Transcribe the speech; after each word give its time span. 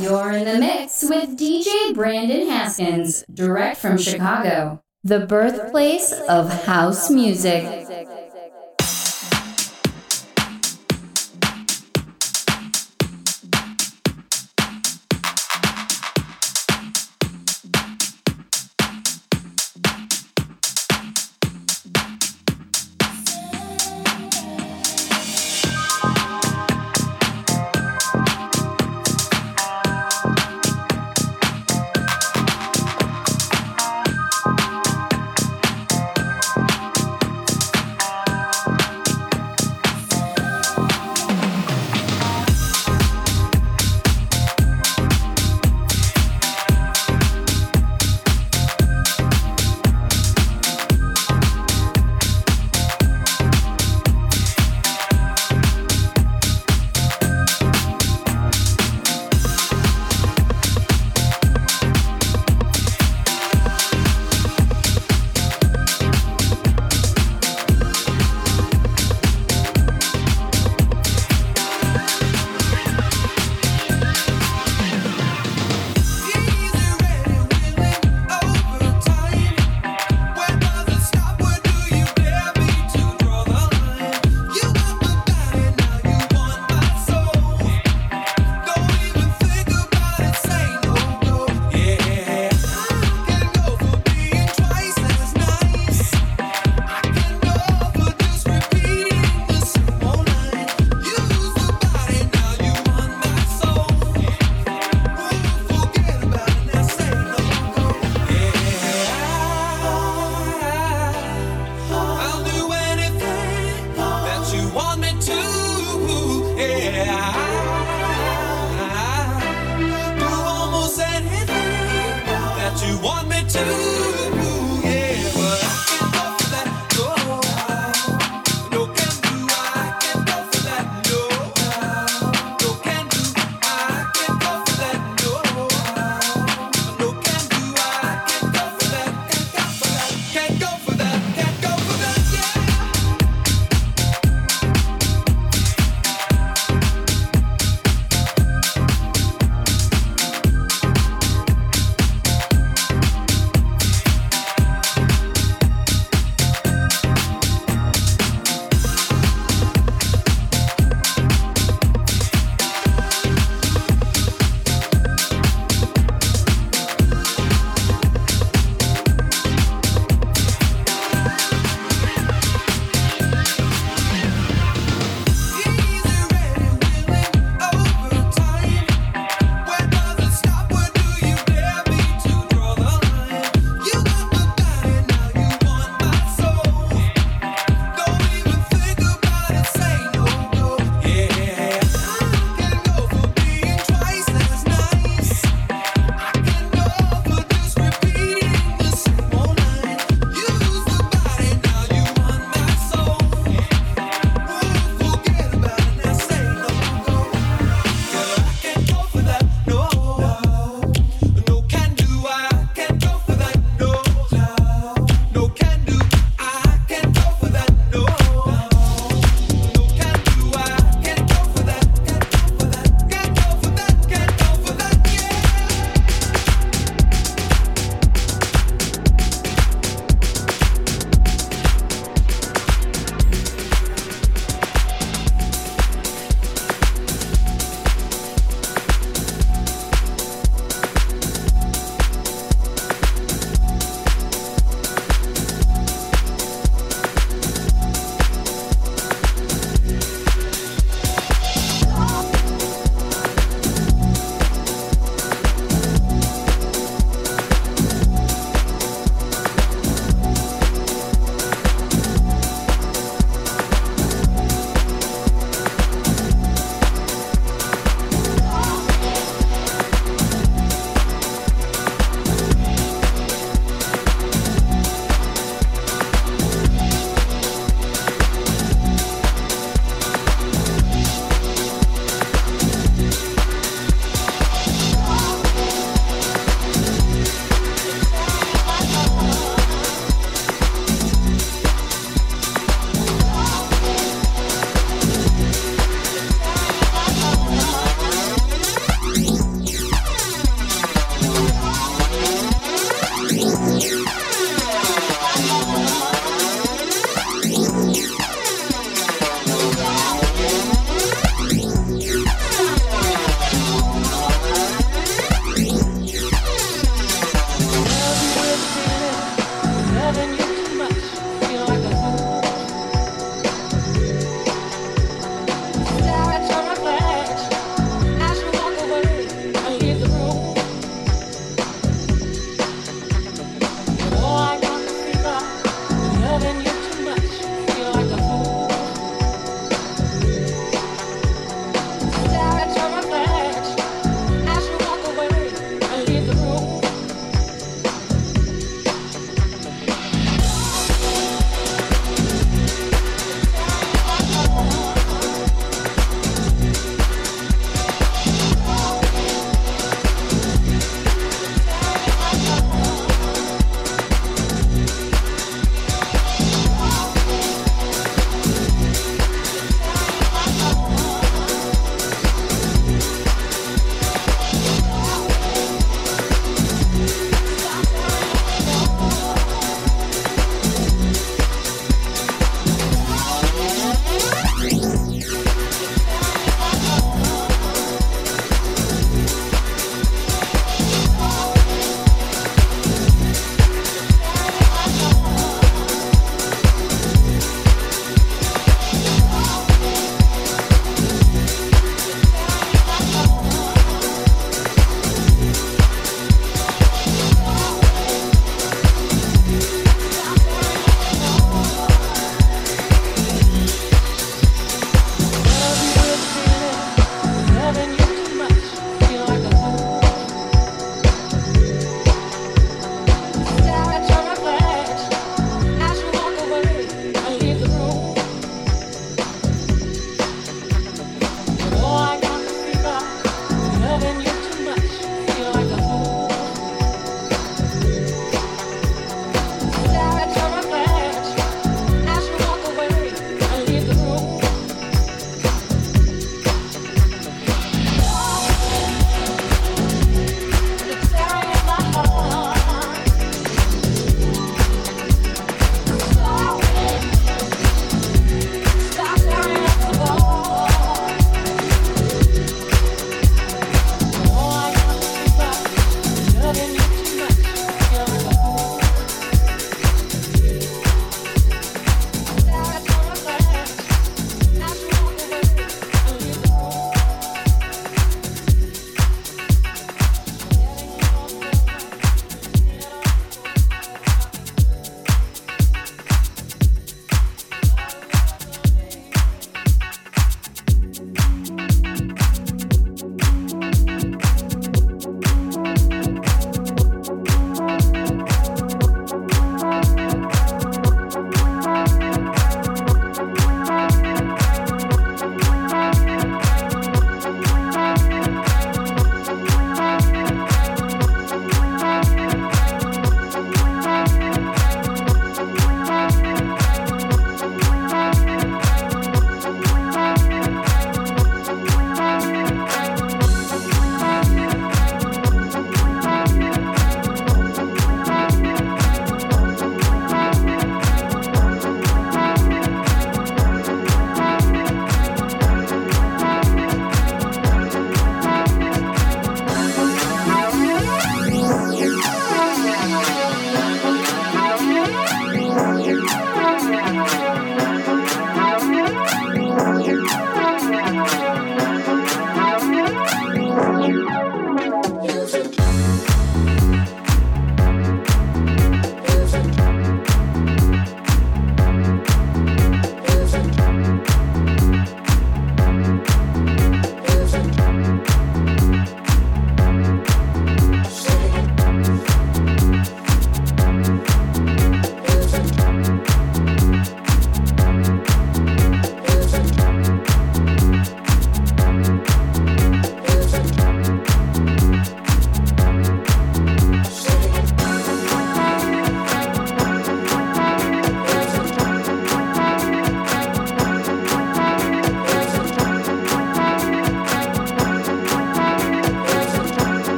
You're 0.00 0.32
in 0.32 0.44
the 0.44 0.58
mix 0.58 1.02
with 1.02 1.38
DJ 1.38 1.94
Brandon 1.94 2.48
Haskins, 2.50 3.24
direct 3.32 3.78
from 3.78 3.96
Chicago, 3.96 4.82
the 5.02 5.20
birthplace 5.20 6.12
of 6.28 6.64
house 6.64 7.10
music. 7.10 7.85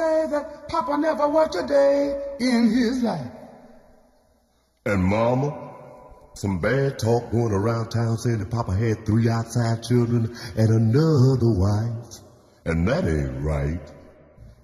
say 0.00 0.26
that 0.30 0.68
Papa 0.68 0.96
never 0.96 1.28
worked 1.28 1.56
a 1.56 1.66
day 1.66 2.18
in 2.40 2.70
his 2.70 3.02
life. 3.02 3.32
And 4.86 5.04
Mama? 5.04 5.68
Some 6.34 6.58
bad 6.60 6.98
talk 6.98 7.30
going 7.30 7.52
around 7.52 7.90
town 7.90 8.16
saying 8.16 8.38
that 8.38 8.50
Papa 8.50 8.72
had 8.72 9.04
three 9.04 9.28
outside 9.28 9.82
children 9.82 10.34
and 10.56 10.70
another 10.70 11.50
wife. 11.50 12.20
And 12.64 12.88
that 12.88 13.04
ain't 13.04 13.44
right. 13.44 13.80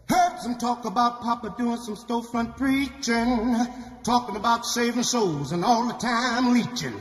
Heard 0.08 0.38
some 0.40 0.56
talk 0.56 0.84
about 0.84 1.20
Papa 1.20 1.54
doing 1.58 1.76
some 1.78 1.96
storefront 1.96 2.56
preaching, 2.56 3.56
talking 4.04 4.36
about 4.36 4.64
saving 4.64 5.02
souls 5.02 5.52
and 5.52 5.64
all 5.64 5.86
the 5.86 5.94
time 5.94 6.54
leeching, 6.54 6.96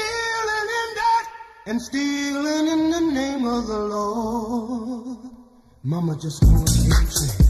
dealing 0.00 0.68
in 0.80 0.90
that 1.00 1.26
and 1.66 1.80
stealing 1.80 2.66
in 2.66 2.90
the 2.90 3.00
name 3.00 3.44
of 3.46 3.66
the 3.68 3.78
Lord. 3.78 5.18
Mama 5.82 6.18
just 6.20 6.42
going 6.42 6.66
to 6.66 7.49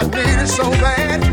I 0.00 0.04
need 0.04 0.42
it 0.42 0.46
so 0.48 0.70
bad. 0.70 1.29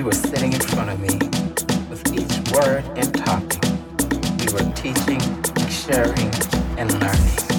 you 0.00 0.06
were 0.06 0.12
sitting 0.12 0.54
in 0.54 0.60
front 0.60 0.88
of 0.88 0.98
me 0.98 1.14
with 1.90 2.02
each 2.14 2.52
word 2.54 2.82
and 2.96 3.14
topic. 3.14 3.62
We 4.38 4.50
were 4.50 4.72
teaching, 4.72 5.20
sharing, 5.68 6.32
and 6.78 6.90
learning. 7.02 7.49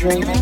dreaming. 0.00 0.39